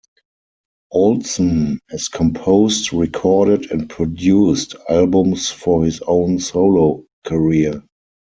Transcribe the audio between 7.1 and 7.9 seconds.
career.